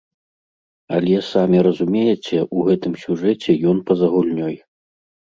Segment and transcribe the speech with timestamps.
[0.97, 4.55] Але, самі разумееце, у гэтым сюжэце ён па-за гульнёй.